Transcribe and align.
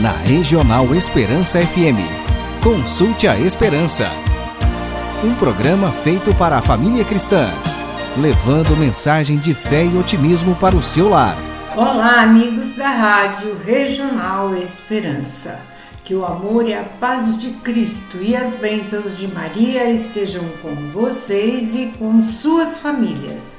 na 0.00 0.12
Regional 0.12 0.94
Esperança 0.94 1.60
FM. 1.60 2.00
Consulte 2.62 3.28
a 3.28 3.38
Esperança. 3.38 4.08
Um 5.22 5.34
programa 5.34 5.92
feito 5.92 6.34
para 6.34 6.56
a 6.56 6.62
família 6.62 7.04
cristã, 7.04 7.52
levando 8.16 8.74
mensagem 8.78 9.36
de 9.36 9.52
fé 9.52 9.84
e 9.84 9.98
otimismo 9.98 10.56
para 10.56 10.74
o 10.74 10.82
seu 10.82 11.10
lar. 11.10 11.36
Olá, 11.76 12.22
amigos 12.22 12.74
da 12.76 12.88
Rádio 12.88 13.54
Regional 13.62 14.56
Esperança. 14.56 15.60
Que 16.02 16.14
o 16.14 16.24
amor 16.24 16.66
e 16.66 16.72
a 16.72 16.82
paz 16.82 17.38
de 17.38 17.50
Cristo 17.50 18.16
e 18.22 18.34
as 18.34 18.54
bênçãos 18.54 19.18
de 19.18 19.28
Maria 19.28 19.90
estejam 19.90 20.48
com 20.62 20.74
vocês 20.90 21.74
e 21.74 21.92
com 21.98 22.24
suas 22.24 22.80
famílias. 22.80 23.54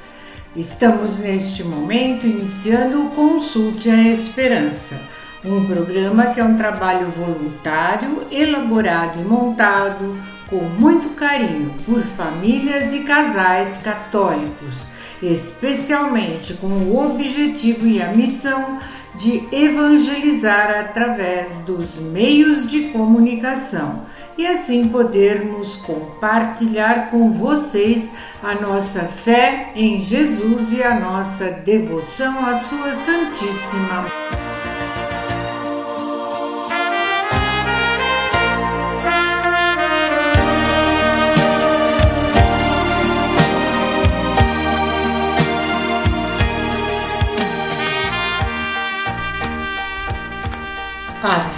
Estamos 0.56 1.18
neste 1.18 1.62
momento 1.62 2.26
iniciando 2.26 3.06
o 3.06 3.10
Consulte 3.10 3.88
a 3.88 4.02
Esperança, 4.08 5.00
um 5.44 5.64
programa 5.66 6.26
que 6.26 6.40
é 6.40 6.44
um 6.44 6.56
trabalho 6.56 7.10
voluntário, 7.10 8.26
elaborado 8.30 9.20
e 9.20 9.24
montado 9.24 10.18
com 10.48 10.60
muito 10.60 11.10
carinho 11.10 11.72
por 11.84 12.00
famílias 12.02 12.92
e 12.92 13.00
casais 13.00 13.78
católicos, 13.78 14.86
especialmente 15.22 16.54
com 16.54 16.66
o 16.66 17.10
objetivo 17.10 17.86
e 17.86 18.00
a 18.02 18.08
missão 18.08 18.78
de 19.14 19.42
evangelizar 19.52 20.70
através 20.70 21.60
dos 21.60 21.96
meios 21.96 22.68
de 22.68 22.88
comunicação 22.88 24.02
e 24.36 24.46
assim 24.46 24.88
podermos 24.88 25.76
compartilhar 25.76 27.10
com 27.10 27.30
vocês 27.32 28.12
a 28.42 28.54
nossa 28.54 29.00
fé 29.00 29.72
em 29.74 29.98
Jesus 30.00 30.72
e 30.72 30.82
a 30.82 30.98
nossa 30.98 31.50
devoção 31.50 32.44
à 32.44 32.54
Sua 32.56 32.92
Santíssima. 32.92 34.41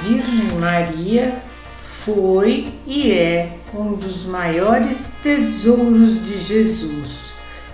Virgem 0.04 0.52
Maria 0.60 1.34
foi 1.82 2.74
e 2.86 3.10
é 3.10 3.56
um 3.72 3.94
dos 3.94 4.26
maiores 4.26 5.08
tesouros 5.22 6.22
de 6.22 6.38
Jesus. 6.38 7.32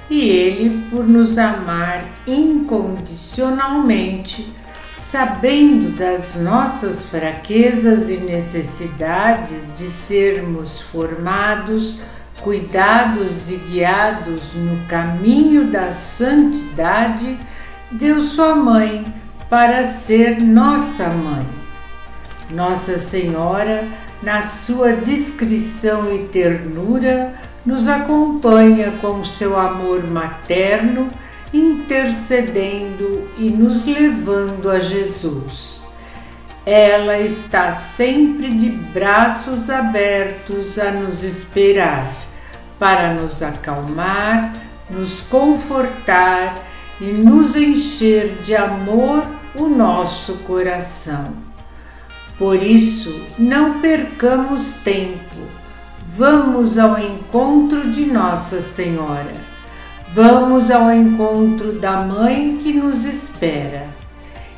E 0.09 0.29
ele, 0.29 0.87
por 0.91 1.09
nos 1.09 1.39
amar 1.39 2.05
incondicionalmente, 2.29 4.47
sabendo 4.93 5.91
das 5.97 6.37
nossas 6.37 7.07
fraquezas 7.07 8.09
e 8.09 8.19
necessidades 8.19 9.77
de 9.77 9.87
sermos 9.87 10.83
formados, 10.83 11.99
cuidados 12.41 13.51
e 13.51 13.57
guiados 13.57 14.55
no 14.55 14.87
caminho 14.87 15.69
da 15.69 15.91
santidade, 15.91 17.37
deu 17.91 18.21
sua 18.21 18.55
mãe 18.55 19.13
para 19.49 19.85
ser 19.85 20.41
nossa 20.41 21.09
mãe. 21.09 21.60
Nossa 22.53 22.97
Senhora 22.97 23.89
na 24.23 24.43
sua 24.43 24.93
discrição 24.93 26.13
e 26.15 26.29
ternura, 26.29 27.33
nos 27.65 27.89
acompanha 27.89 28.93
com 29.01 29.25
seu 29.25 29.59
amor 29.59 30.05
materno, 30.05 31.11
intercedendo 31.53 33.29
e 33.37 33.51
nos 33.51 33.87
levando 33.87 34.71
a 34.71 34.79
Jesus. 34.79 35.83
Ela 36.65 37.19
está 37.19 37.73
sempre 37.73 38.55
de 38.55 38.69
braços 38.69 39.71
abertos 39.71 40.79
a 40.79 40.91
nos 40.91 41.25
esperar, 41.25 42.15
para 42.79 43.15
nos 43.15 43.43
acalmar, 43.43 44.55
nos 44.89 45.21
confortar 45.23 46.63
e 47.01 47.07
nos 47.07 47.57
encher 47.57 48.39
de 48.43 48.55
amor 48.55 49.25
o 49.55 49.69
nosso 49.69 50.35
coração. 50.39 51.50
Por 52.41 52.63
isso, 52.63 53.21
não 53.39 53.81
percamos 53.83 54.73
tempo. 54.83 55.37
Vamos 56.17 56.79
ao 56.79 56.99
encontro 56.99 57.91
de 57.91 58.07
Nossa 58.07 58.63
Senhora. 58.63 59.33
Vamos 60.11 60.71
ao 60.71 60.91
encontro 60.91 61.75
da 61.75 62.01
Mãe 62.01 62.57
que 62.57 62.73
nos 62.73 63.05
espera 63.05 63.89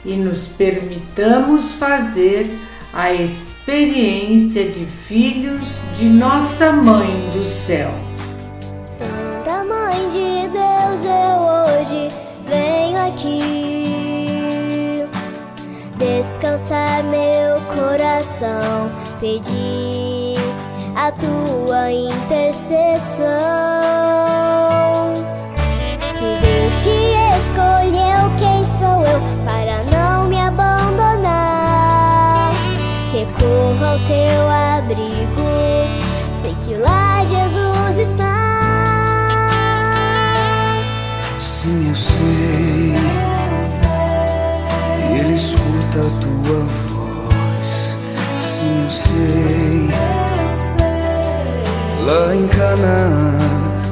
e 0.04 0.14
nos 0.14 0.46
permitamos 0.46 1.72
fazer 1.72 2.56
a 2.92 3.12
experiência 3.12 4.70
de 4.70 4.86
filhos 4.86 5.66
de 5.96 6.04
Nossa 6.04 6.70
Mãe 6.72 7.30
do 7.32 7.42
Céu. 7.44 7.90
Santa 8.86 9.64
Mãe 9.64 10.08
de 10.08 10.48
Deus, 10.50 11.04
eu 11.04 11.80
hoje 11.80 12.14
venho 12.48 12.98
aqui 13.08 13.81
descansar 16.02 17.04
meu 17.04 17.60
coração, 17.76 18.90
pedir 19.20 20.36
a 20.96 21.12
tua 21.12 21.92
intercessão. 21.92 23.22
Escuta 45.92 46.00
a 46.00 46.10
tua 46.20 46.60
voz. 46.88 47.96
Sim, 48.40 48.84
eu 48.84 48.90
sei. 48.90 49.90
Lá 52.04 52.34
em 52.34 52.48
Canaã 52.48 53.38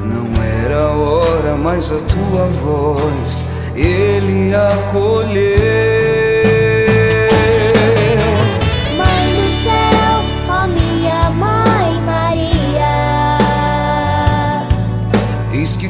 não 0.03 0.27
era 0.63 0.83
a 0.83 0.91
hora, 0.91 1.55
mas 1.55 1.91
a 1.91 1.99
tua 1.99 2.47
voz 2.63 3.45
ele 3.75 4.53
acolheu. 4.55 5.61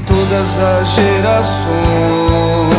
todas 0.07 0.59
as 0.59 0.87
gerações 0.95 2.70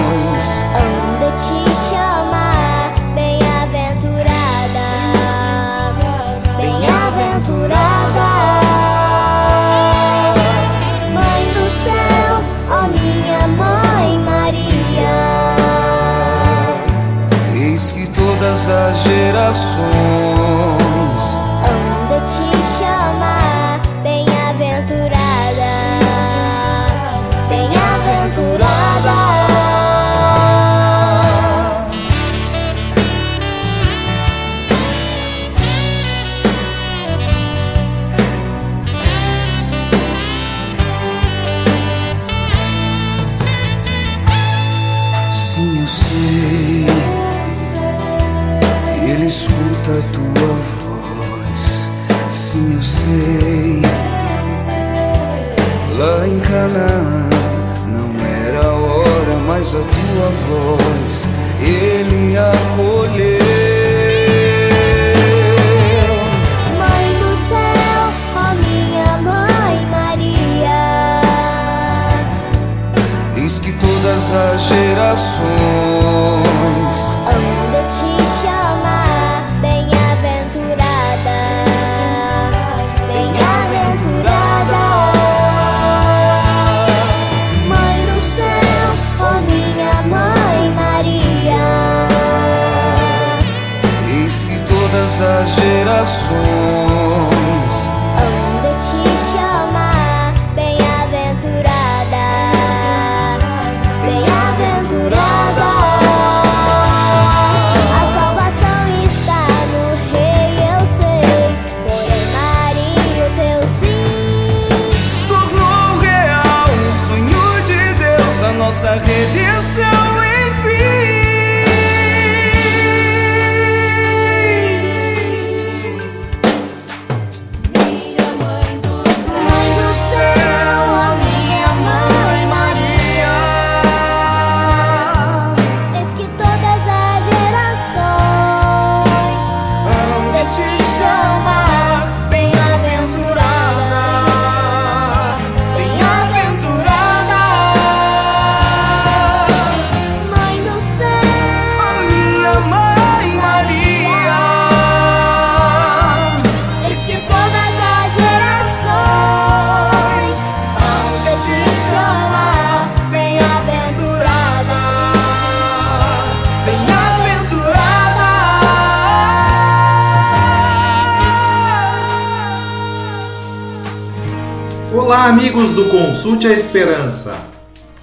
amigos 175.32 175.70
do 175.70 175.88
Consulte 175.88 176.46
a 176.46 176.52
Esperança. 176.52 177.48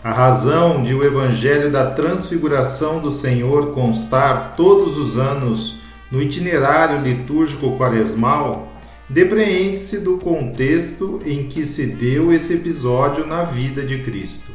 A 0.03 0.11
razão 0.11 0.81
de 0.81 0.95
o 0.95 1.03
Evangelho 1.03 1.71
da 1.71 1.91
Transfiguração 1.91 2.99
do 2.99 3.11
Senhor 3.11 3.67
constar 3.67 4.55
todos 4.57 4.97
os 4.97 5.19
anos 5.19 5.79
no 6.09 6.23
itinerário 6.23 7.03
litúrgico 7.03 7.77
quaresmal 7.77 8.73
depreende-se 9.07 9.99
do 9.99 10.17
contexto 10.17 11.21
em 11.23 11.43
que 11.43 11.67
se 11.67 11.85
deu 11.91 12.33
esse 12.33 12.55
episódio 12.55 13.27
na 13.27 13.43
vida 13.43 13.83
de 13.83 13.99
Cristo. 13.99 14.51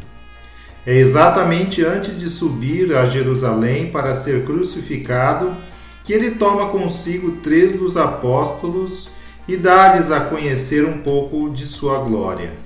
É 0.85 0.97
exatamente 0.97 1.85
antes 1.85 2.19
de 2.19 2.29
subir 2.29 2.93
a 2.97 3.07
Jerusalém 3.07 3.93
para 3.93 4.15
ser 4.15 4.45
crucificado 4.45 5.55
que 6.03 6.13
ele 6.13 6.33
toma 6.33 6.71
consigo 6.71 7.37
três 7.37 7.79
dos 7.79 7.97
apóstolos 7.97 9.13
e 9.47 9.57
dá-lhes 9.57 10.11
a 10.11 10.23
conhecer 10.23 10.85
um 10.85 11.03
pouco 11.03 11.51
de 11.51 11.67
sua 11.69 11.99
glória, 11.99 12.64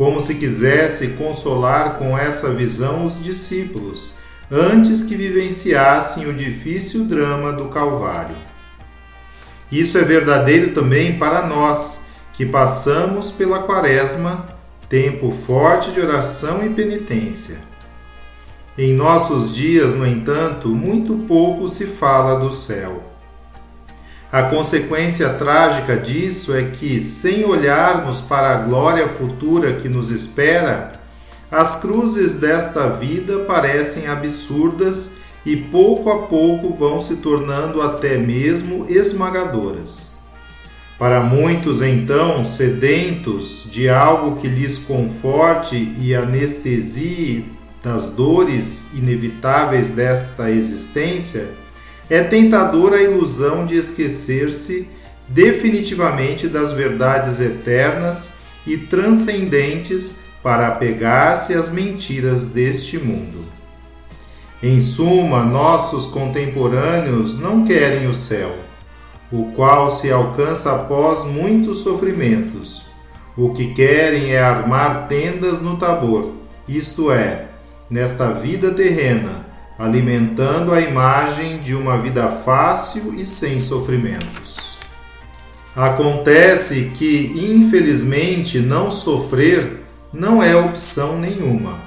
como 0.00 0.18
se 0.18 0.36
quisesse 0.36 1.08
consolar 1.08 1.98
com 1.98 2.16
essa 2.16 2.54
visão 2.54 3.04
os 3.04 3.22
discípulos, 3.22 4.14
antes 4.50 5.04
que 5.04 5.14
vivenciassem 5.14 6.26
o 6.26 6.32
difícil 6.32 7.04
drama 7.04 7.52
do 7.52 7.66
Calvário. 7.66 8.34
Isso 9.70 9.98
é 9.98 10.02
verdadeiro 10.02 10.72
também 10.72 11.18
para 11.18 11.46
nós, 11.46 12.06
que 12.32 12.46
passamos 12.46 13.30
pela 13.30 13.64
Quaresma, 13.64 14.48
tempo 14.88 15.30
forte 15.30 15.92
de 15.92 16.00
oração 16.00 16.64
e 16.64 16.70
penitência. 16.70 17.58
Em 18.78 18.94
nossos 18.94 19.54
dias, 19.54 19.94
no 19.96 20.06
entanto, 20.06 20.68
muito 20.68 21.26
pouco 21.28 21.68
se 21.68 21.84
fala 21.84 22.40
do 22.40 22.54
céu. 22.54 23.09
A 24.32 24.44
consequência 24.44 25.28
trágica 25.30 25.96
disso 25.96 26.54
é 26.54 26.62
que, 26.62 27.00
sem 27.00 27.44
olharmos 27.44 28.20
para 28.20 28.54
a 28.54 28.62
glória 28.62 29.08
futura 29.08 29.74
que 29.74 29.88
nos 29.88 30.12
espera, 30.12 30.92
as 31.50 31.80
cruzes 31.80 32.38
desta 32.38 32.88
vida 32.88 33.40
parecem 33.40 34.06
absurdas 34.06 35.16
e 35.44 35.56
pouco 35.56 36.10
a 36.10 36.28
pouco 36.28 36.72
vão 36.72 37.00
se 37.00 37.16
tornando 37.16 37.82
até 37.82 38.18
mesmo 38.18 38.86
esmagadoras. 38.88 40.16
Para 40.96 41.20
muitos, 41.20 41.82
então, 41.82 42.44
sedentos 42.44 43.68
de 43.68 43.88
algo 43.88 44.40
que 44.40 44.46
lhes 44.46 44.78
conforte 44.78 45.96
e 45.98 46.14
anestesie 46.14 47.46
das 47.82 48.12
dores 48.12 48.92
inevitáveis 48.94 49.90
desta 49.90 50.50
existência, 50.50 51.48
é 52.10 52.24
tentadora 52.24 52.96
a 52.96 53.02
ilusão 53.02 53.64
de 53.64 53.76
esquecer-se 53.76 54.88
definitivamente 55.28 56.48
das 56.48 56.72
verdades 56.72 57.40
eternas 57.40 58.38
e 58.66 58.76
transcendentes 58.76 60.24
para 60.42 60.66
apegar-se 60.66 61.54
às 61.54 61.70
mentiras 61.72 62.48
deste 62.48 62.98
mundo. 62.98 63.44
Em 64.60 64.78
suma, 64.78 65.44
nossos 65.44 66.06
contemporâneos 66.06 67.38
não 67.38 67.64
querem 67.64 68.08
o 68.08 68.12
céu, 68.12 68.56
o 69.30 69.52
qual 69.52 69.88
se 69.88 70.10
alcança 70.10 70.74
após 70.74 71.24
muitos 71.24 71.78
sofrimentos. 71.78 72.86
O 73.36 73.50
que 73.50 73.72
querem 73.72 74.32
é 74.32 74.42
armar 74.42 75.06
tendas 75.06 75.62
no 75.62 75.76
Tabor, 75.76 76.32
isto 76.68 77.12
é, 77.12 77.46
nesta 77.88 78.32
vida 78.32 78.72
terrena 78.72 79.39
alimentando 79.80 80.74
a 80.74 80.80
imagem 80.82 81.58
de 81.58 81.74
uma 81.74 81.96
vida 81.96 82.28
fácil 82.28 83.14
e 83.14 83.24
sem 83.24 83.58
sofrimentos. 83.58 84.78
Acontece 85.74 86.92
que, 86.94 87.32
infelizmente, 87.50 88.58
não 88.58 88.90
sofrer 88.90 89.80
não 90.12 90.42
é 90.42 90.54
opção 90.54 91.18
nenhuma. 91.18 91.78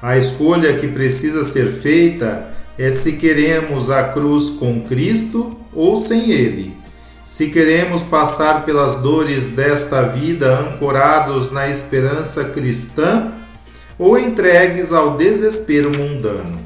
A 0.00 0.16
escolha 0.16 0.76
que 0.76 0.88
precisa 0.88 1.44
ser 1.44 1.72
feita 1.72 2.48
é 2.78 2.90
se 2.90 3.16
queremos 3.16 3.90
a 3.90 4.04
cruz 4.04 4.48
com 4.48 4.80
Cristo 4.80 5.58
ou 5.74 5.94
sem 5.94 6.30
Ele. 6.30 6.74
Se 7.22 7.50
queremos 7.50 8.02
passar 8.02 8.64
pelas 8.64 9.02
dores 9.02 9.50
desta 9.50 10.00
vida 10.04 10.58
ancorados 10.58 11.50
na 11.50 11.68
esperança 11.68 12.44
cristã 12.44 13.34
ou 13.98 14.18
entregues 14.18 14.90
ao 14.90 15.18
desespero 15.18 15.90
mundano. 15.90 16.65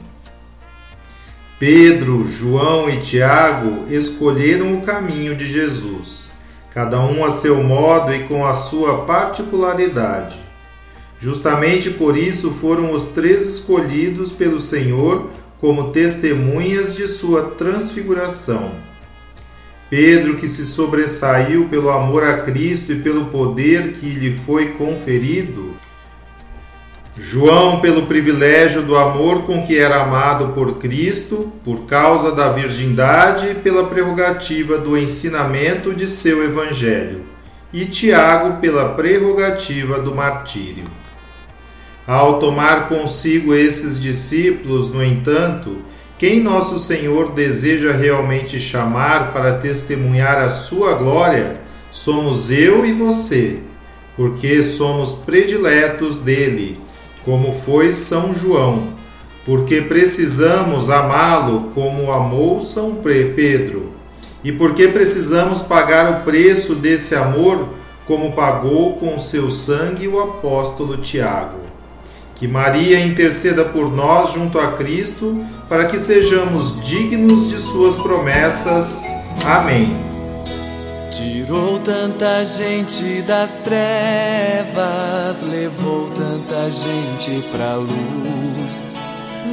Pedro, 1.61 2.25
João 2.25 2.89
e 2.89 3.01
Tiago 3.01 3.85
escolheram 3.93 4.79
o 4.79 4.81
caminho 4.81 5.37
de 5.37 5.45
Jesus, 5.45 6.31
cada 6.73 6.99
um 7.01 7.23
a 7.23 7.31
seu 7.31 7.63
modo 7.63 8.15
e 8.15 8.21
com 8.21 8.47
a 8.47 8.55
sua 8.55 9.03
particularidade. 9.03 10.39
Justamente 11.19 11.91
por 11.91 12.17
isso 12.17 12.51
foram 12.51 12.93
os 12.93 13.09
três 13.09 13.47
escolhidos 13.47 14.33
pelo 14.33 14.59
Senhor 14.59 15.29
como 15.61 15.93
testemunhas 15.93 16.97
de 16.97 17.07
sua 17.07 17.51
transfiguração. 17.51 18.77
Pedro, 19.91 20.39
que 20.39 20.49
se 20.49 20.65
sobressaiu 20.65 21.69
pelo 21.69 21.91
amor 21.91 22.25
a 22.25 22.39
Cristo 22.41 22.93
e 22.93 23.03
pelo 23.03 23.27
poder 23.27 23.93
que 23.93 24.07
lhe 24.07 24.33
foi 24.33 24.69
conferido, 24.69 25.70
João, 27.19 27.81
pelo 27.81 28.07
privilégio 28.07 28.83
do 28.83 28.97
amor 28.97 29.43
com 29.43 29.67
que 29.67 29.77
era 29.77 30.03
amado 30.03 30.53
por 30.55 30.79
Cristo, 30.79 31.53
por 31.65 31.81
causa 31.81 32.33
da 32.33 32.51
virgindade 32.51 33.49
e 33.49 33.55
pela 33.55 33.87
prerrogativa 33.89 34.79
do 34.79 34.97
ensinamento 34.97 35.93
de 35.93 36.07
seu 36.07 36.45
Evangelho, 36.45 37.25
e 37.73 37.85
Tiago, 37.85 38.61
pela 38.61 38.91
prerrogativa 38.91 39.99
do 39.99 40.15
martírio. 40.15 40.85
Ao 42.07 42.39
tomar 42.39 42.89
consigo 42.89 43.55
esses 43.55 44.01
discípulos, 44.01 44.91
no 44.91 45.05
entanto, 45.05 45.79
quem 46.17 46.41
nosso 46.41 46.79
Senhor 46.79 47.33
deseja 47.33 47.93
realmente 47.93 48.61
chamar 48.61 49.33
para 49.33 49.59
testemunhar 49.59 50.39
a 50.39 50.49
sua 50.49 50.95
glória, 50.95 51.61
somos 51.91 52.51
eu 52.53 52.87
e 52.87 52.93
você, 52.93 53.59
porque 54.17 54.63
somos 54.63 55.15
prediletos 55.15 56.19
dele 56.19 56.79
como 57.25 57.53
foi 57.53 57.91
São 57.91 58.35
João, 58.35 58.95
porque 59.45 59.81
precisamos 59.81 60.91
amá-lo 60.91 61.71
como 61.75 62.13
amou 62.13 62.61
São 62.61 62.97
Pedro, 62.97 63.93
e 64.43 64.53
porque 64.53 64.89
precisamos 64.89 65.63
pagar 65.63 66.21
o 66.21 66.25
preço 66.25 66.77
desse 66.77 67.15
amor 67.15 67.69
como 68.07 68.33
pagou 68.33 68.95
com 68.95 69.19
seu 69.19 69.51
sangue 69.51 70.09
o 70.09 70.21
apóstolo 70.21 70.97
Tiago. 70.97 71.61
Que 72.35 72.49
Maria 72.49 72.99
interceda 72.99 73.65
por 73.67 73.95
nós 73.95 74.33
junto 74.33 74.59
a 74.59 74.73
Cristo, 74.73 75.45
para 75.69 75.85
que 75.85 75.99
sejamos 75.99 76.83
dignos 76.83 77.51
de 77.51 77.59
suas 77.59 77.99
promessas. 77.99 79.05
Amém. 79.45 80.10
Tirou 81.11 81.81
tanta 81.81 82.45
gente 82.47 83.21
das 83.23 83.51
trevas, 83.65 85.43
levou 85.43 86.09
tanta 86.11 86.71
gente 86.71 87.43
pra 87.51 87.75
luz. 87.75 88.91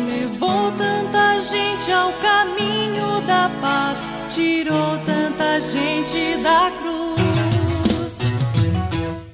Levou 0.05 0.71
tanta 0.73 1.39
gente 1.39 1.91
ao 1.91 2.13
caminho 2.13 3.21
da 3.21 3.49
paz, 3.59 3.97
tirou 4.29 4.99
tanta 5.03 5.59
gente 5.59 6.37
da 6.43 6.71
cruz. 6.79 7.17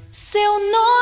Seu 0.10 0.53
nome 0.72 0.92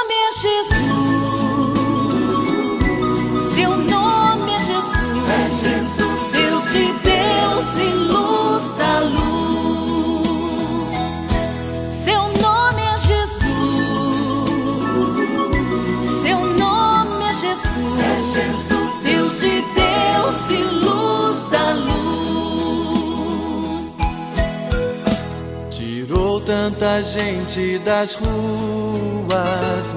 Tanta 26.91 27.03
gente 27.03 27.79
das 27.85 28.15
ruas, 28.15 28.27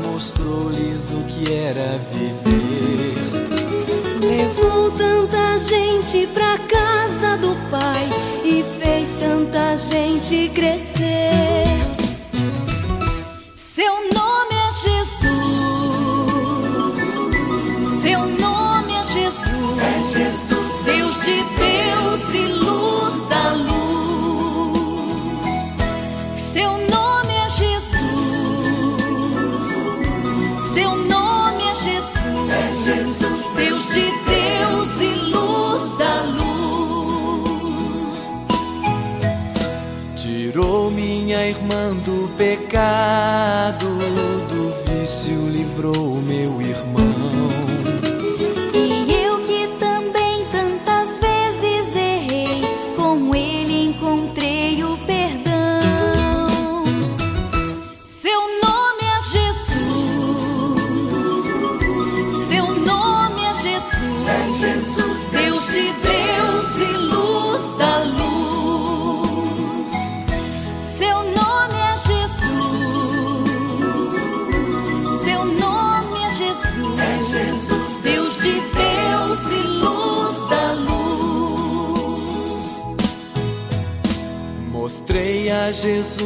mostrou-lhes 0.04 1.10
o 1.10 1.24
que 1.24 1.52
era 1.52 1.98
viver. 2.12 3.16
Levou 4.20 4.92
tanta 4.92 5.58
gente 5.58 6.28
pra 6.28 6.56
casa 6.56 7.36
do 7.38 7.56
Pai 7.68 8.08
e 8.44 8.64
fez 8.80 9.08
tanta 9.18 9.76
gente 9.76 10.48
crescer. 10.50 10.93
Tirou 40.54 40.88
minha 40.88 41.48
irmã 41.48 41.92
do 42.06 42.28
pecado, 42.36 43.88
do 44.48 44.72
vício 44.84 45.48
livrou 45.48 46.14
meu 46.22 46.62
irmão. 46.62 46.73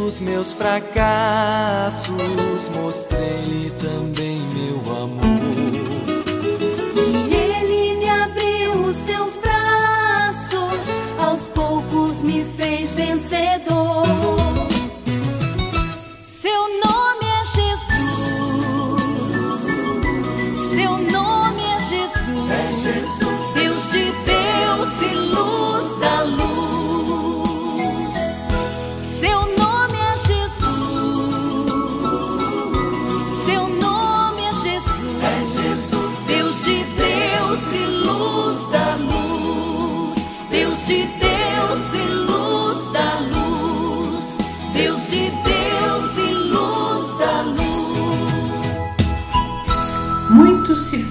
Jesus 0.08 0.20
meus 0.20 0.52
fracassos, 0.52 1.97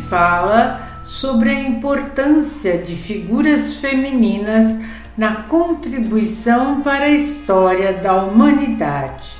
fala 0.10 1.02
sobre 1.04 1.50
a 1.50 1.62
importância 1.62 2.78
de 2.78 2.96
figuras 2.96 3.76
femininas 3.76 4.80
na 5.18 5.36
contribuição 5.44 6.82
para 6.82 7.06
a 7.06 7.10
história 7.10 7.94
da 7.94 8.16
humanidade. 8.16 9.38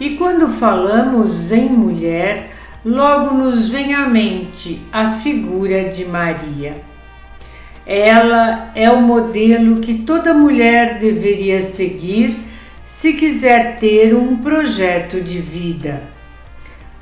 E 0.00 0.16
quando 0.16 0.48
falamos 0.48 1.52
em 1.52 1.68
mulher, 1.68 2.50
logo 2.84 3.34
nos 3.34 3.68
vem 3.68 3.94
à 3.94 4.06
mente 4.06 4.80
a 4.92 5.12
figura 5.12 5.84
de 5.90 6.04
Maria. 6.04 6.82
Ela 7.86 8.72
é 8.74 8.90
o 8.90 9.00
modelo 9.00 9.80
que 9.80 9.94
toda 9.94 10.34
mulher 10.34 10.98
deveria 10.98 11.62
seguir 11.62 12.36
se 12.84 13.12
quiser 13.12 13.78
ter 13.78 14.14
um 14.14 14.36
projeto 14.36 15.20
de 15.20 15.38
vida. 15.38 16.11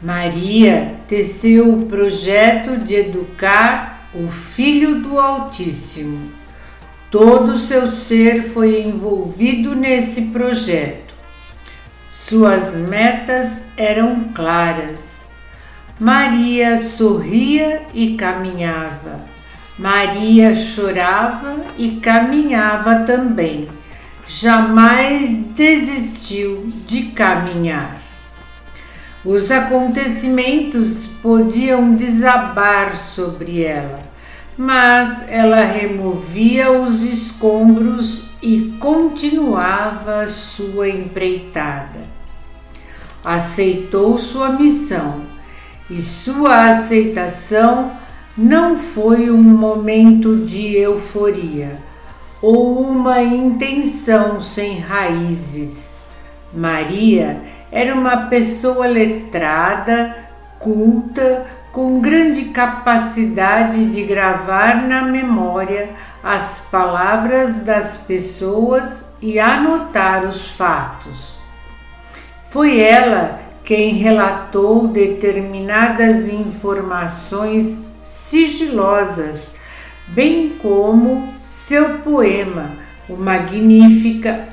Maria 0.03 0.97
teceu 1.07 1.75
o 1.75 1.87
projeto 1.87 2.79
de 2.79 2.95
educar 2.95 4.09
o 4.15 4.29
Filho 4.29 5.03
do 5.03 5.19
Altíssimo. 5.19 6.33
Todo 7.11 7.53
o 7.53 7.59
seu 7.59 7.93
ser 7.93 8.45
foi 8.45 8.83
envolvido 8.83 9.75
nesse 9.75 10.23
projeto. 10.27 11.15
Suas 12.11 12.77
metas 12.77 13.63
eram 13.77 14.25
claras. 14.35 15.21
Maria 15.99 16.79
sorria 16.79 17.83
e 17.93 18.15
caminhava. 18.17 19.21
Maria 19.79 20.55
chorava 20.55 21.57
e 21.77 21.97
caminhava 21.97 23.01
também. 23.01 23.69
Jamais 24.27 25.37
desistiu 25.55 26.73
de 26.87 27.03
caminhar. 27.09 28.00
Os 29.25 29.51
acontecimentos 29.51 31.07
podiam 31.07 31.95
desabar 31.95 32.97
sobre 32.97 33.63
ela, 33.63 34.01
mas 34.57 35.29
ela 35.29 35.63
removia 35.63 36.73
os 36.73 37.03
escombros 37.03 38.25
e 38.43 38.77
continuava 38.81 40.27
sua 40.27 40.89
empreitada. 40.89 42.01
Aceitou 43.23 44.17
sua 44.17 44.49
missão 44.49 45.21
e 45.91 46.01
sua 46.01 46.71
aceitação 46.71 47.93
não 48.35 48.79
foi 48.79 49.31
um 49.31 49.43
momento 49.43 50.47
de 50.47 50.77
euforia 50.77 51.79
ou 52.41 52.81
uma 52.81 53.21
intenção 53.21 54.41
sem 54.41 54.79
raízes. 54.79 55.99
Maria 56.55 57.43
era 57.71 57.95
uma 57.95 58.29
pessoa 58.29 58.87
letrada, 58.87 60.17
culta, 60.59 61.47
com 61.73 62.01
grande 62.01 62.47
capacidade 62.47 63.87
de 63.87 64.03
gravar 64.03 64.83
na 64.89 65.03
memória 65.03 65.91
as 66.23 66.59
palavras 66.71 67.59
das 67.59 67.97
pessoas 67.97 69.05
e 69.23 69.39
anotar 69.39 70.25
os 70.25 70.49
fatos. 70.49 71.39
Foi 72.51 72.81
ela 72.81 73.41
quem 73.63 73.95
relatou 73.95 74.89
determinadas 74.89 76.29
informações 76.29 77.89
sigilosas, 78.03 79.53
bem 80.09 80.57
como 80.61 81.33
seu 81.41 82.01
poema, 82.01 82.73
o 83.09 83.17
Magnífica, 83.17 84.49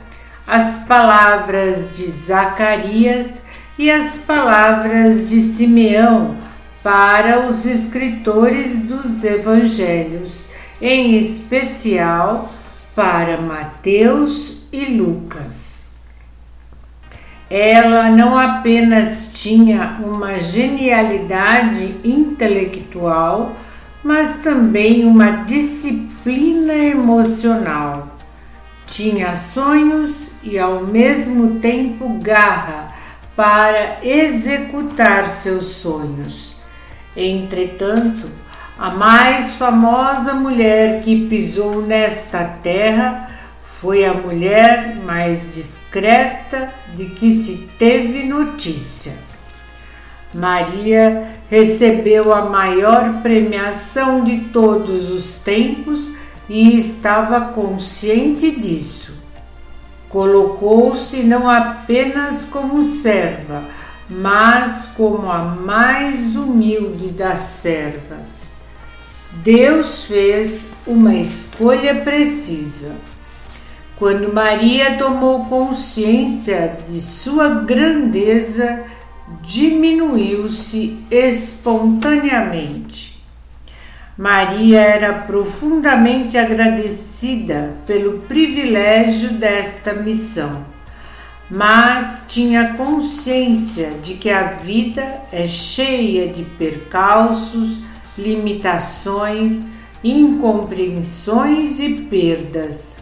as 0.47 0.77
palavras 0.77 1.91
de 1.91 2.09
Zacarias 2.09 3.43
e 3.77 3.91
as 3.91 4.17
palavras 4.17 5.27
de 5.27 5.41
Simeão 5.41 6.37
para 6.81 7.47
os 7.47 7.65
escritores 7.65 8.79
dos 8.79 9.25
evangelhos, 9.25 10.47
em 10.81 11.17
especial 11.17 12.49
para 12.95 13.41
Mateus 13.41 14.63
e 14.71 14.85
Lucas. 14.85 15.85
Ela 17.49 18.09
não 18.09 18.37
apenas 18.37 19.31
tinha 19.33 19.97
uma 20.03 20.39
genialidade 20.39 21.97
intelectual, 22.03 23.53
mas 24.03 24.37
também 24.37 25.05
uma 25.05 25.43
disciplina 25.43 26.73
emocional. 26.73 28.15
Tinha 28.85 29.35
sonhos 29.35 30.26
e 30.43 30.57
ao 30.57 30.83
mesmo 30.83 31.59
tempo 31.59 32.19
garra 32.21 32.93
para 33.35 33.99
executar 34.01 35.27
seus 35.27 35.65
sonhos. 35.65 36.55
Entretanto, 37.15 38.29
a 38.77 38.89
mais 38.91 39.55
famosa 39.55 40.33
mulher 40.33 41.01
que 41.01 41.27
pisou 41.27 41.81
nesta 41.81 42.43
terra 42.43 43.29
foi 43.79 44.05
a 44.05 44.13
mulher 44.13 44.95
mais 45.05 45.53
discreta 45.53 46.73
de 46.95 47.05
que 47.05 47.31
se 47.31 47.69
teve 47.77 48.23
notícia. 48.23 49.13
Maria 50.33 51.27
recebeu 51.49 52.33
a 52.33 52.41
maior 52.41 53.21
premiação 53.21 54.23
de 54.23 54.39
todos 54.45 55.09
os 55.09 55.37
tempos 55.37 56.11
e 56.49 56.77
estava 56.77 57.41
consciente 57.41 58.51
disso. 58.51 59.06
Colocou-se 60.09 61.23
não 61.23 61.49
apenas 61.49 62.45
como 62.45 62.83
serva, 62.83 63.63
mas 64.09 64.91
como 64.95 65.29
a 65.29 65.39
mais 65.39 66.35
humilde 66.35 67.09
das 67.09 67.39
servas. 67.39 68.47
Deus 69.43 70.05
fez 70.05 70.67
uma 70.85 71.15
escolha 71.15 71.95
precisa. 71.95 72.95
Quando 73.97 74.33
Maria 74.33 74.97
tomou 74.97 75.45
consciência 75.45 76.77
de 76.87 77.01
sua 77.01 77.49
grandeza, 77.49 78.85
diminuiu-se 79.41 80.97
espontaneamente. 81.11 83.16
Maria 84.17 84.81
era 84.81 85.13
profundamente 85.13 86.39
agradecida 86.39 87.75
pelo 87.85 88.21
privilégio 88.21 89.33
desta 89.33 89.93
missão, 89.93 90.65
mas 91.51 92.23
tinha 92.27 92.73
consciência 92.73 93.91
de 94.01 94.15
que 94.15 94.31
a 94.31 94.45
vida 94.45 95.21
é 95.31 95.45
cheia 95.45 96.29
de 96.29 96.41
percalços, 96.43 97.79
limitações, 98.17 99.67
incompreensões 100.03 101.79
e 101.79 101.89
perdas. 102.09 102.97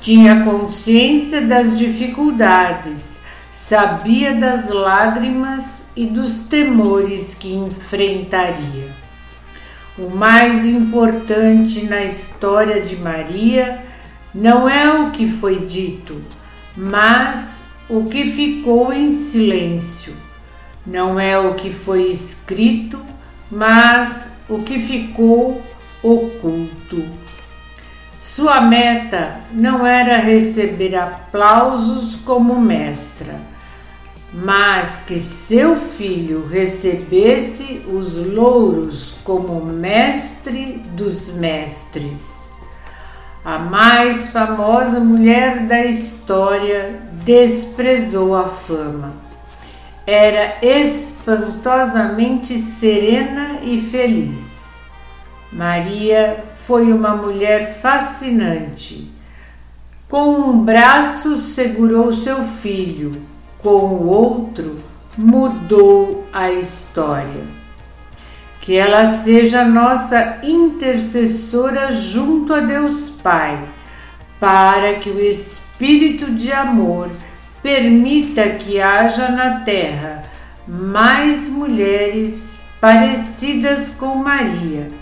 Tinha 0.00 0.44
consciência 0.44 1.42
das 1.42 1.78
dificuldades, 1.78 3.20
sabia 3.52 4.34
das 4.34 4.70
lágrimas 4.70 5.84
e 5.94 6.06
dos 6.06 6.38
temores 6.38 7.34
que 7.34 7.52
enfrentaria. 7.52 8.95
O 9.98 10.10
mais 10.10 10.66
importante 10.66 11.86
na 11.86 12.04
história 12.04 12.82
de 12.82 12.96
Maria 12.96 13.82
não 14.34 14.68
é 14.68 14.92
o 14.92 15.10
que 15.10 15.26
foi 15.26 15.60
dito, 15.60 16.20
mas 16.76 17.64
o 17.88 18.04
que 18.04 18.26
ficou 18.26 18.92
em 18.92 19.10
silêncio. 19.10 20.14
Não 20.86 21.18
é 21.18 21.38
o 21.38 21.54
que 21.54 21.70
foi 21.70 22.10
escrito, 22.10 23.00
mas 23.50 24.32
o 24.48 24.58
que 24.58 24.78
ficou 24.78 25.62
oculto. 26.02 27.02
Sua 28.20 28.60
meta 28.60 29.40
não 29.50 29.86
era 29.86 30.18
receber 30.18 30.94
aplausos 30.94 32.16
como 32.16 32.60
mestra 32.60 33.55
mas 34.36 35.00
que 35.00 35.18
seu 35.18 35.76
filho 35.76 36.46
recebesse 36.46 37.82
os 37.88 38.14
louros 38.14 39.14
como 39.24 39.64
mestre 39.64 40.82
dos 40.92 41.32
mestres. 41.32 42.36
A 43.42 43.58
mais 43.58 44.28
famosa 44.28 45.00
mulher 45.00 45.60
da 45.60 45.86
história 45.86 47.00
desprezou 47.24 48.36
a 48.36 48.44
fama. 48.44 49.14
Era 50.06 50.58
espantosamente 50.60 52.58
serena 52.58 53.60
e 53.62 53.80
feliz. 53.80 54.66
Maria 55.50 56.44
foi 56.58 56.92
uma 56.92 57.16
mulher 57.16 57.78
fascinante. 57.80 59.10
Com 60.06 60.50
um 60.50 60.62
braço 60.62 61.36
segurou 61.36 62.12
seu 62.12 62.44
filho 62.44 63.34
com 63.66 63.96
o 63.96 64.06
outro 64.06 64.78
mudou 65.18 66.24
a 66.32 66.52
história. 66.52 67.42
Que 68.60 68.76
ela 68.76 69.08
seja 69.08 69.64
nossa 69.64 70.38
intercessora 70.44 71.90
junto 71.90 72.54
a 72.54 72.60
Deus 72.60 73.10
Pai, 73.10 73.58
para 74.38 74.94
que 74.94 75.10
o 75.10 75.18
Espírito 75.18 76.30
de 76.30 76.52
amor 76.52 77.10
permita 77.60 78.50
que 78.50 78.80
haja 78.80 79.30
na 79.30 79.62
terra 79.62 80.22
mais 80.68 81.48
mulheres 81.48 82.52
parecidas 82.80 83.90
com 83.90 84.14
Maria, 84.14 84.92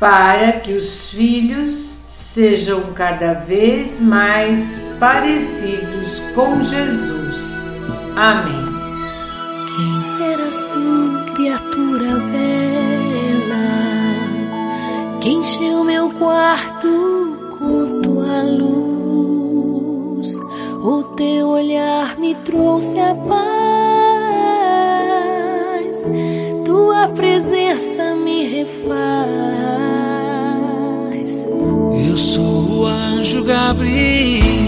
para 0.00 0.52
que 0.52 0.72
os 0.72 1.10
filhos 1.10 1.90
sejam 2.06 2.94
cada 2.94 3.34
vez 3.34 4.00
mais 4.00 4.80
parecidos 4.98 6.20
com 6.34 6.62
Jesus. 6.62 7.51
Amém. 8.16 8.64
Quem 9.74 10.02
serás 10.02 10.62
tu, 10.70 11.32
criatura 11.34 12.18
bela, 12.30 13.68
que 15.20 15.30
encheu 15.30 15.82
meu 15.82 16.10
quarto 16.10 17.38
com 17.58 18.00
tua 18.02 18.42
luz? 18.42 20.38
O 20.84 21.04
teu 21.16 21.48
olhar 21.48 22.18
me 22.18 22.34
trouxe 22.34 22.98
a 22.98 23.14
paz, 23.14 23.32
tua 26.66 27.08
presença 27.08 28.14
me 28.16 28.44
refaz. 28.44 28.92
Eu 32.08 32.16
sou 32.18 32.80
o 32.80 32.84
anjo 32.84 33.42
Gabriel 33.42 34.61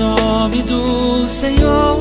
nome 0.00 0.62
do 0.62 1.28
Senhor 1.28 1.98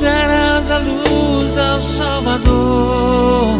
darás 0.00 0.70
a 0.70 0.78
luz 0.78 1.56
ao 1.56 1.80
Salvador, 1.80 3.58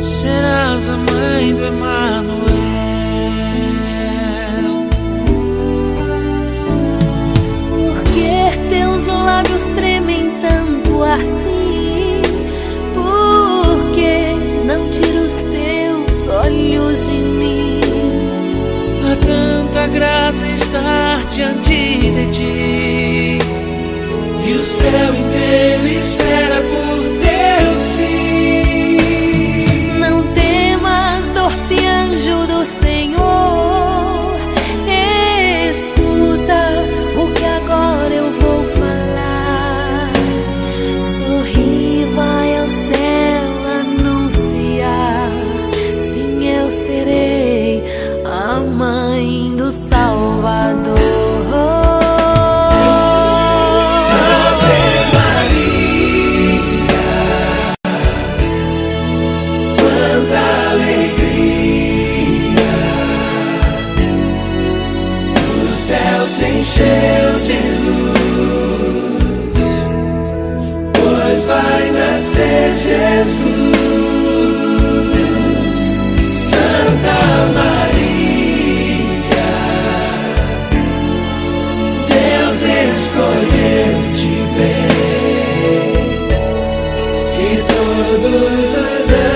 serás 0.00 0.88
a 0.88 0.96
mãe 0.96 1.54
do 1.54 1.64
Emanuel. 1.64 2.03
Diante 21.34 22.12
de 22.12 22.26
ti. 22.28 23.38
E 24.46 24.52
o 24.52 24.62
céu 24.62 25.14
inteiro 25.14 25.73
céu 65.86 66.26
se 66.26 66.46
encheu 66.46 67.40
de 67.42 67.58
luz, 67.84 68.14
pois 70.94 71.44
vai 71.44 71.90
nascer 71.90 72.74
Jesus, 72.78 73.44
Santa 76.32 77.20
Maria. 77.52 77.92
Deus 82.08 82.58
escolheu-te 82.96 84.36
bem 84.56 84.88
e 87.38 87.62
todos 87.68 88.70
os 88.70 89.08
anjos. 89.12 89.33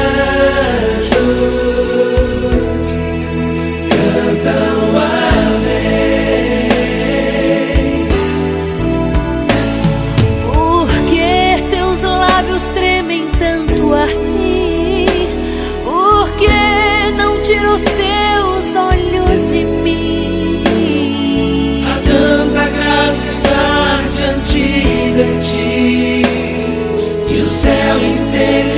céu 27.69 27.99
inteiro. 28.01 28.78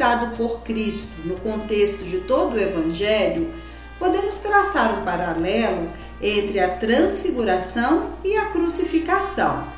Realizado 0.00 0.34
por 0.36 0.62
Cristo 0.62 1.12
no 1.26 1.36
contexto 1.36 2.04
de 2.04 2.20
todo 2.20 2.54
o 2.54 2.58
Evangelho, 2.58 3.52
podemos 3.98 4.36
traçar 4.36 4.98
um 4.98 5.04
paralelo 5.04 5.90
entre 6.22 6.58
a 6.58 6.76
transfiguração 6.76 8.12
e 8.24 8.34
a 8.34 8.46
crucificação, 8.46 9.68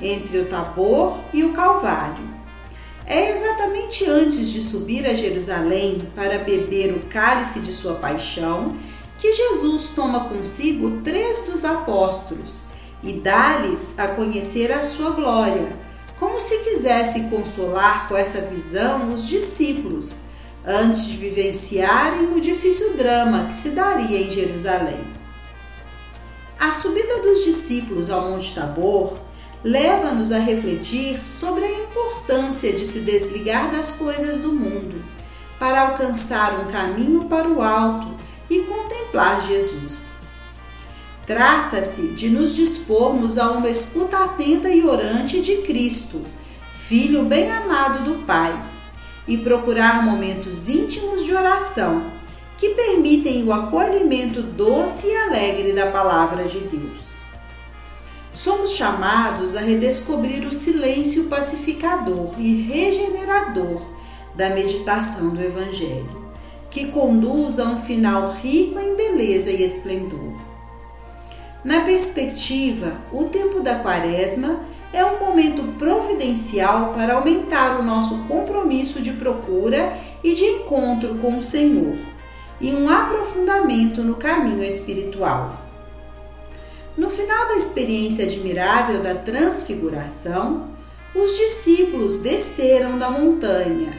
entre 0.00 0.38
o 0.38 0.46
Tabor 0.46 1.18
e 1.32 1.44
o 1.44 1.52
Calvário. 1.52 2.24
É 3.06 3.32
exatamente 3.32 4.08
antes 4.08 4.50
de 4.50 4.60
subir 4.62 5.06
a 5.06 5.12
Jerusalém 5.12 6.08
para 6.14 6.38
beber 6.38 6.94
o 6.94 7.00
cálice 7.10 7.60
de 7.60 7.72
sua 7.72 7.94
paixão 7.94 8.76
que 9.18 9.32
Jesus 9.32 9.90
toma 9.94 10.24
consigo 10.24 11.02
três 11.02 11.42
dos 11.42 11.64
apóstolos 11.64 12.62
e 13.02 13.12
dá-lhes 13.12 13.98
a 13.98 14.08
conhecer 14.08 14.72
a 14.72 14.82
sua 14.82 15.10
glória, 15.10 15.89
como 16.20 16.38
se 16.38 16.58
quisesse 16.58 17.22
consolar 17.30 18.06
com 18.06 18.14
essa 18.14 18.42
visão 18.42 19.10
os 19.14 19.26
discípulos, 19.26 20.24
antes 20.66 21.06
de 21.06 21.16
vivenciarem 21.16 22.34
o 22.34 22.40
difícil 22.40 22.92
drama 22.94 23.46
que 23.46 23.54
se 23.54 23.70
daria 23.70 24.20
em 24.20 24.30
Jerusalém. 24.30 25.00
A 26.58 26.70
subida 26.70 27.22
dos 27.22 27.42
discípulos 27.42 28.10
ao 28.10 28.28
Monte 28.28 28.54
Tabor 28.54 29.16
leva-nos 29.64 30.30
a 30.30 30.38
refletir 30.38 31.26
sobre 31.26 31.64
a 31.64 31.72
importância 31.72 32.70
de 32.70 32.84
se 32.84 33.00
desligar 33.00 33.70
das 33.72 33.92
coisas 33.92 34.36
do 34.36 34.52
mundo 34.52 35.02
para 35.58 35.88
alcançar 35.88 36.60
um 36.60 36.70
caminho 36.70 37.24
para 37.24 37.48
o 37.48 37.62
alto 37.62 38.14
e 38.50 38.60
contemplar 38.60 39.40
Jesus. 39.40 40.19
Trata-se 41.30 42.08
de 42.08 42.28
nos 42.28 42.56
dispormos 42.56 43.38
a 43.38 43.52
uma 43.52 43.68
escuta 43.68 44.16
atenta 44.18 44.68
e 44.68 44.84
orante 44.84 45.40
de 45.40 45.58
Cristo, 45.58 46.22
Filho 46.72 47.22
bem 47.22 47.48
amado 47.48 48.02
do 48.02 48.26
Pai, 48.26 48.52
e 49.28 49.38
procurar 49.38 50.04
momentos 50.04 50.68
íntimos 50.68 51.24
de 51.24 51.32
oração 51.32 52.10
que 52.58 52.70
permitem 52.70 53.44
o 53.44 53.52
acolhimento 53.52 54.42
doce 54.42 55.06
e 55.06 55.14
alegre 55.14 55.72
da 55.72 55.86
palavra 55.86 56.48
de 56.48 56.58
Deus. 56.58 57.20
Somos 58.32 58.72
chamados 58.72 59.54
a 59.54 59.60
redescobrir 59.60 60.44
o 60.48 60.52
silêncio 60.52 61.26
pacificador 61.26 62.34
e 62.40 62.60
regenerador 62.62 63.80
da 64.34 64.50
meditação 64.50 65.28
do 65.28 65.40
Evangelho, 65.40 66.24
que 66.68 66.86
conduz 66.86 67.60
a 67.60 67.66
um 67.66 67.78
final 67.78 68.34
rico 68.42 68.80
em 68.80 68.96
beleza 68.96 69.48
e 69.52 69.62
esplendor. 69.62 70.49
Na 71.62 71.82
perspectiva, 71.82 72.92
o 73.12 73.24
tempo 73.24 73.60
da 73.60 73.74
Quaresma 73.76 74.60
é 74.92 75.04
um 75.04 75.20
momento 75.20 75.62
providencial 75.78 76.92
para 76.92 77.14
aumentar 77.14 77.78
o 77.78 77.82
nosso 77.82 78.16
compromisso 78.24 79.00
de 79.00 79.12
procura 79.12 79.92
e 80.24 80.32
de 80.32 80.44
encontro 80.44 81.16
com 81.16 81.36
o 81.36 81.40
Senhor 81.40 81.96
e 82.60 82.72
um 82.72 82.88
aprofundamento 82.88 84.02
no 84.02 84.14
caminho 84.16 84.62
espiritual. 84.62 85.60
No 86.96 87.08
final 87.08 87.48
da 87.48 87.56
experiência 87.56 88.24
admirável 88.24 89.02
da 89.02 89.14
transfiguração, 89.14 90.68
os 91.14 91.36
discípulos 91.36 92.20
desceram 92.20 92.98
da 92.98 93.10
montanha, 93.10 93.92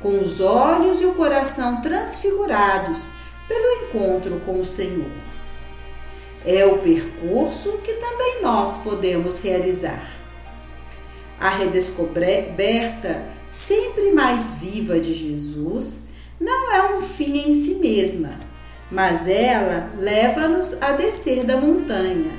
com 0.00 0.20
os 0.20 0.40
olhos 0.40 1.00
e 1.00 1.06
o 1.06 1.14
coração 1.14 1.80
transfigurados 1.80 3.12
pelo 3.46 3.82
encontro 3.82 4.40
com 4.44 4.60
o 4.60 4.64
Senhor. 4.64 5.27
É 6.44 6.64
o 6.64 6.78
percurso 6.78 7.78
que 7.78 7.92
também 7.94 8.42
nós 8.42 8.78
podemos 8.78 9.42
realizar. 9.42 10.18
A 11.40 11.50
redescoberta 11.50 13.22
sempre 13.48 14.12
mais 14.12 14.54
viva 14.60 14.98
de 14.98 15.14
Jesus 15.14 16.08
não 16.40 16.72
é 16.72 16.96
um 16.96 17.00
fim 17.00 17.48
em 17.48 17.52
si 17.52 17.74
mesma, 17.76 18.38
mas 18.90 19.26
ela 19.26 19.90
leva-nos 19.98 20.80
a 20.80 20.92
descer 20.92 21.44
da 21.44 21.56
montanha, 21.56 22.32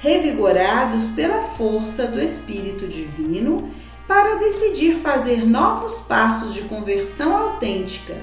revigorados 0.00 1.08
pela 1.08 1.40
força 1.42 2.06
do 2.06 2.20
Espírito 2.20 2.88
Divino, 2.88 3.70
para 4.06 4.34
decidir 4.34 4.96
fazer 4.96 5.46
novos 5.46 6.00
passos 6.00 6.52
de 6.52 6.62
conversão 6.62 7.36
autêntica 7.36 8.16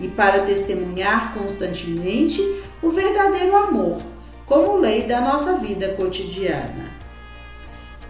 e 0.00 0.08
para 0.08 0.42
testemunhar 0.42 1.34
constantemente 1.34 2.40
o 2.82 2.90
verdadeiro 2.90 3.54
amor 3.54 4.15
como 4.46 4.78
lei 4.78 5.02
da 5.02 5.20
nossa 5.20 5.56
vida 5.56 5.88
cotidiana. 5.90 6.94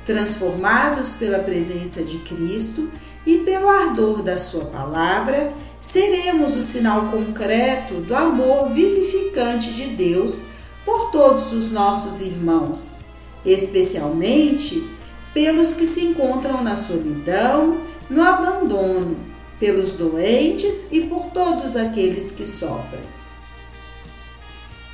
Transformados 0.05 1.15
pela 1.15 1.41
presença 1.41 2.03
de 2.05 2.19
Cristo 2.19 2.91
e 3.27 3.39
pelo 3.39 3.69
ardor 3.69 4.23
da 4.23 4.39
Sua 4.39 4.67
palavra, 4.67 5.53
seremos 5.81 6.55
o 6.55 6.63
sinal 6.63 7.11
concreto 7.11 7.95
do 7.95 8.15
amor 8.15 8.69
vivificante 8.71 9.73
de 9.73 9.87
Deus 9.89 10.45
por 10.85 11.11
todos 11.11 11.53
os 11.53 11.71
nossos 11.71 12.21
irmãos, 12.21 12.99
especialmente 13.45 14.89
pelos 15.35 15.75
que 15.75 15.87
se 15.87 16.05
encontram 16.05 16.63
na 16.63 16.77
solidão, 16.77 17.79
no 18.09 18.23
abandono, 18.23 19.17
pelos 19.59 19.95
doentes 19.95 20.87
e 20.93 21.01
por 21.01 21.27
todos 21.27 21.77
aqueles 21.77 22.31
que 22.31 22.47
sofrem. 22.47 23.03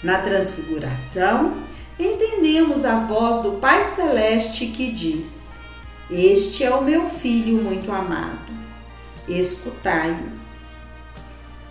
Na 0.03 0.19
Transfiguração, 0.19 1.59
entendemos 1.97 2.85
a 2.85 2.99
voz 2.99 3.39
do 3.39 3.53
Pai 3.53 3.85
Celeste 3.85 4.67
que 4.67 4.91
diz: 4.91 5.49
Este 6.11 6.65
é 6.65 6.75
o 6.75 6.83
meu 6.83 7.07
filho 7.07 7.63
muito 7.63 7.93
amado, 7.93 8.53
escutai-o. 9.29 10.43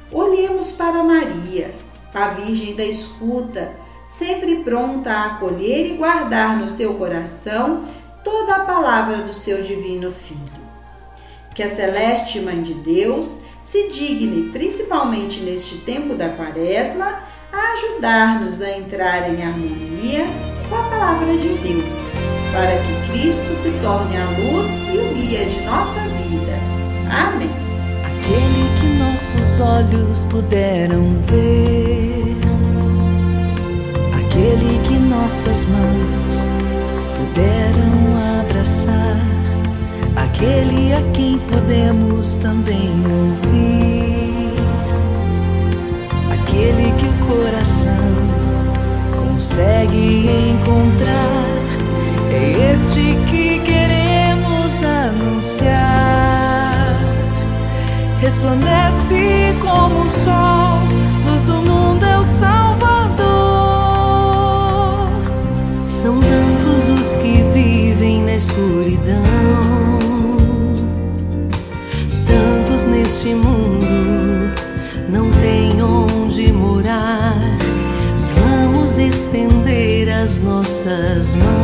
Olhemos 0.09 0.71
para 0.71 1.03
Maria, 1.03 1.75
a 2.13 2.29
Virgem 2.29 2.73
da 2.73 2.85
escuta, 2.85 3.73
sempre 4.07 4.63
pronta 4.63 5.11
a 5.11 5.25
acolher 5.25 5.87
e 5.87 5.97
guardar 5.97 6.57
no 6.57 6.69
seu 6.69 6.93
coração 6.93 7.85
toda 8.23 8.55
a 8.55 8.65
palavra 8.65 9.17
do 9.17 9.33
seu 9.33 9.61
divino 9.61 10.09
Filho. 10.09 10.61
Que 11.53 11.63
a 11.63 11.69
celeste 11.69 12.39
Mãe 12.39 12.61
de 12.61 12.75
Deus 12.75 13.41
se 13.61 13.89
digne, 13.89 14.51
principalmente 14.51 15.41
neste 15.41 15.79
tempo 15.79 16.15
da 16.15 16.29
Quaresma, 16.29 17.23
ajudar-nos 17.51 18.61
a 18.61 18.77
entrar 18.77 19.29
em 19.29 19.43
harmonia 19.43 20.25
com 20.69 20.75
a 20.75 20.83
palavra 20.83 21.37
de 21.37 21.49
Deus, 21.49 22.09
para 22.51 22.77
que 22.77 23.11
Cristo 23.11 23.55
se 23.55 23.71
torne 23.81 24.15
a 24.17 24.25
luz 24.39 24.69
e 24.87 24.97
o 24.97 25.13
guia 25.13 25.45
de 25.45 25.59
nossa 25.61 25.99
vida. 25.99 26.57
Amém. 27.09 27.49
Aquele 28.05 28.79
que 28.79 28.87
nossos 28.97 29.59
olhos 29.59 30.25
puderam 30.25 31.15
ver, 31.27 32.37
aquele 34.15 34.79
que 34.87 34.93
nossas 34.93 35.65
mãos 35.65 36.45
puderam 37.17 38.39
abraçar, 38.39 39.17
aquele 40.15 40.93
a 40.93 41.01
quem 41.11 41.37
podemos 41.39 42.35
também 42.37 42.90
consegue 49.51 50.29
encontrar. 50.51 51.45
É 52.31 52.71
este 52.73 53.17
que 53.29 53.59
queremos 53.59 54.81
anunciar. 54.81 55.75
Resplandece 58.21 59.53
como 59.59 60.05
o 60.05 60.09
sol, 60.09 60.79
as 80.87 81.35
nossas 81.35 81.60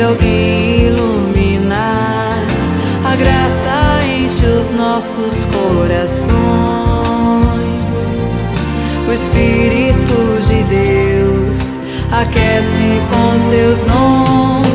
alguém 0.00 0.86
iluminar. 0.86 2.44
A 3.04 3.16
graça 3.16 4.06
enche 4.06 4.46
os 4.46 4.70
nossos 4.78 5.34
corações. 5.54 6.26
O 9.08 9.12
Espírito 9.12 10.42
de 10.46 10.62
Deus 10.64 11.76
aquece 12.10 13.00
com 13.10 13.50
seus 13.50 13.78
dons. 13.80 14.65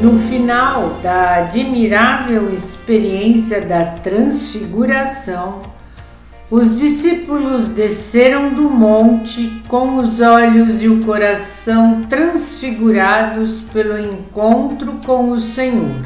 No 0.00 0.18
final 0.18 0.94
da 1.02 1.34
admirável 1.34 2.50
experiência 2.50 3.60
da 3.60 3.84
transfiguração, 3.84 5.60
os 6.50 6.80
discípulos 6.80 7.68
desceram 7.68 8.48
do 8.48 8.62
monte 8.62 9.62
com 9.68 9.98
os 9.98 10.22
olhos 10.22 10.82
e 10.82 10.88
o 10.88 11.04
coração 11.04 12.06
transfigurados 12.08 13.60
pelo 13.74 13.98
encontro 13.98 15.00
com 15.04 15.32
o 15.32 15.38
Senhor. 15.38 16.02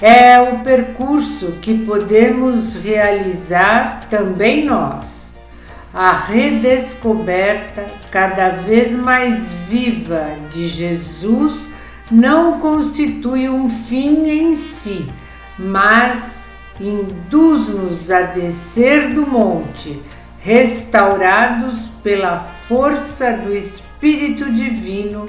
É 0.00 0.40
o 0.40 0.60
percurso 0.60 1.58
que 1.60 1.74
podemos 1.74 2.76
realizar 2.76 4.06
também 4.08 4.64
nós. 4.64 5.34
A 5.92 6.14
redescoberta 6.14 7.84
cada 8.10 8.48
vez 8.48 8.92
mais 8.92 9.52
viva 9.68 10.28
de 10.50 10.66
Jesus 10.66 11.75
não 12.10 12.60
constitui 12.60 13.48
um 13.48 13.68
fim 13.68 14.28
em 14.28 14.54
si, 14.54 15.10
mas 15.58 16.56
induz-nos 16.80 18.10
a 18.10 18.22
descer 18.22 19.12
do 19.12 19.26
monte, 19.26 20.00
restaurados 20.38 21.88
pela 22.02 22.38
força 22.38 23.32
do 23.32 23.54
Espírito 23.54 24.52
Divino, 24.52 25.28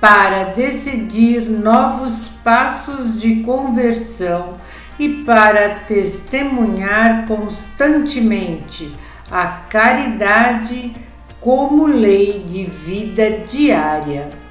para 0.00 0.44
decidir 0.52 1.48
novos 1.48 2.28
passos 2.44 3.18
de 3.18 3.36
conversão 3.36 4.54
e 4.98 5.08
para 5.24 5.70
testemunhar 5.86 7.26
constantemente 7.26 8.94
a 9.30 9.46
caridade 9.46 10.92
como 11.40 11.86
lei 11.86 12.44
de 12.46 12.64
vida 12.64 13.30
diária. 13.48 14.43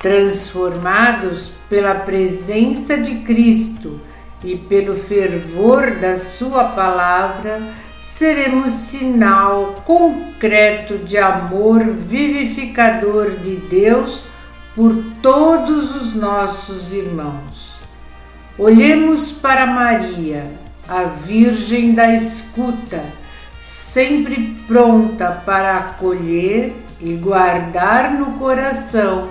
Transformados 0.00 1.52
pela 1.68 1.94
presença 1.94 2.98
de 2.98 3.16
Cristo 3.16 4.00
e 4.44 4.56
pelo 4.56 4.94
fervor 4.94 5.92
da 5.92 6.14
Sua 6.14 6.64
palavra, 6.64 7.62
seremos 7.98 8.70
sinal 8.70 9.82
concreto 9.84 10.98
de 10.98 11.18
amor 11.18 11.82
vivificador 11.84 13.30
de 13.30 13.56
Deus 13.56 14.26
por 14.74 14.94
todos 15.22 15.96
os 15.96 16.14
nossos 16.14 16.92
irmãos. 16.92 17.74
Olhemos 18.58 19.32
para 19.32 19.66
Maria, 19.66 20.50
a 20.88 21.04
Virgem 21.04 21.94
da 21.94 22.14
escuta, 22.14 23.02
sempre 23.60 24.56
pronta 24.68 25.30
para 25.44 25.76
acolher 25.78 26.76
e 27.00 27.14
guardar 27.14 28.12
no 28.12 28.32
coração 28.38 29.30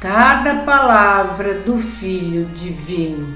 cada 0.00 0.56
palavra 0.64 1.54
do 1.54 1.78
Filho 1.78 2.46
Divino. 2.54 3.34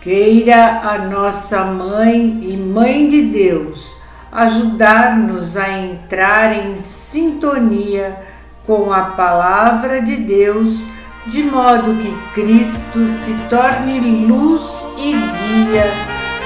Queira 0.00 0.80
a 0.82 0.98
nossa 0.98 1.64
Mãe 1.64 2.40
e 2.42 2.56
Mãe 2.56 3.08
de 3.08 3.22
Deus 3.22 3.94
ajudar-nos 4.34 5.56
a 5.56 5.70
entrar 5.78 6.52
em 6.52 6.74
sintonia 6.74 8.18
com 8.66 8.92
a 8.92 9.02
Palavra 9.02 10.02
de 10.02 10.16
Deus, 10.16 10.80
de 11.26 11.44
modo 11.44 11.94
que 11.94 12.12
Cristo 12.34 13.06
se 13.06 13.32
torne 13.48 14.26
luz 14.26 14.62
e 14.98 15.12
guia 15.12 15.86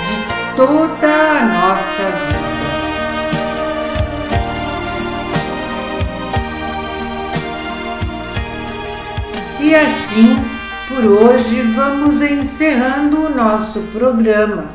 de 0.05 0.55
toda 0.55 1.09
a 1.09 1.47
nossa 1.47 2.03
vida. 2.27 2.48
E 9.61 9.75
assim, 9.75 10.37
por 10.87 11.05
hoje, 11.05 11.63
vamos 11.63 12.23
encerrando 12.23 13.27
o 13.27 13.29
nosso 13.29 13.81
programa. 13.93 14.67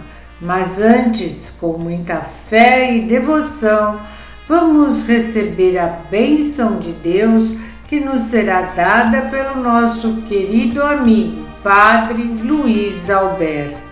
Mas 0.41 0.80
antes, 0.82 1.56
com 1.60 1.78
muita 1.78 2.17
fé 2.17 2.93
e 2.93 3.02
devoção, 3.02 4.00
vamos 4.48 5.08
receber 5.08 5.78
a 5.78 5.88
bênção 5.88 6.80
de 6.80 6.91
Deus 6.91 7.56
que 7.88 8.02
nos 8.02 8.24
será 8.24 8.62
dada 8.62 9.22
pelo 9.22 9.63
nosso 9.63 10.22
querido 10.28 10.84
amigo, 10.84 11.48
Padre 11.63 12.24
Luiz 12.43 13.10
Alberto. 13.10 13.83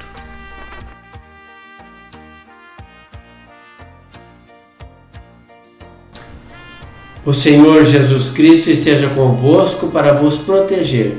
O 7.23 7.33
Senhor 7.33 7.83
Jesus 7.83 8.29
Cristo 8.29 8.71
esteja 8.71 9.09
convosco 9.09 9.87
para 9.87 10.13
vos 10.13 10.37
proteger, 10.37 11.17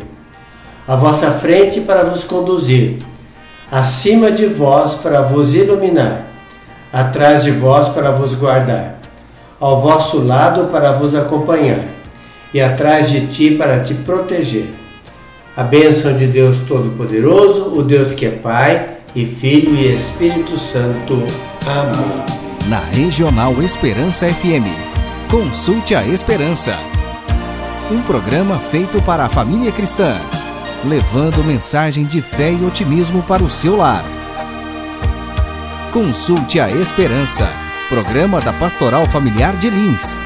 à 0.86 0.96
vossa 0.96 1.30
frente 1.30 1.80
para 1.80 2.02
vos 2.02 2.24
conduzir, 2.24 2.96
acima 3.70 4.32
de 4.32 4.46
vós 4.46 4.94
para 4.96 5.22
vos 5.22 5.54
iluminar, 5.54 6.26
atrás 6.92 7.44
de 7.44 7.52
vós 7.52 7.88
para 7.88 8.10
vos 8.10 8.34
guardar, 8.34 8.98
ao 9.60 9.80
vosso 9.80 10.18
lado 10.18 10.72
para 10.72 10.90
vos 10.90 11.14
acompanhar 11.14 11.84
e 12.52 12.60
atrás 12.60 13.08
de 13.08 13.28
ti 13.28 13.52
para 13.52 13.78
te 13.78 13.94
proteger. 13.94 14.66
A 15.56 15.62
bênção 15.62 16.14
de 16.14 16.26
Deus 16.26 16.58
Todo-Poderoso, 16.66 17.74
o 17.76 17.82
Deus 17.82 18.12
que 18.12 18.26
é 18.26 18.30
Pai 18.30 18.88
e 19.14 19.24
Filho 19.24 19.76
e 19.76 19.94
Espírito 19.94 20.58
Santo. 20.58 21.22
Amém. 21.66 22.68
Na 22.68 22.80
Regional 22.92 23.62
Esperança 23.62 24.26
FM. 24.26 24.91
Consulte 25.32 25.94
a 25.94 26.06
Esperança. 26.06 26.76
Um 27.90 28.02
programa 28.02 28.58
feito 28.58 29.00
para 29.00 29.24
a 29.24 29.30
família 29.30 29.72
cristã, 29.72 30.20
levando 30.84 31.42
mensagem 31.42 32.04
de 32.04 32.20
fé 32.20 32.52
e 32.52 32.62
otimismo 32.62 33.22
para 33.22 33.42
o 33.42 33.50
seu 33.50 33.74
lar. 33.74 34.04
Consulte 35.90 36.60
a 36.60 36.68
Esperança. 36.68 37.48
Programa 37.88 38.42
da 38.42 38.52
Pastoral 38.52 39.06
Familiar 39.06 39.56
de 39.56 39.70
Lins 39.70 40.20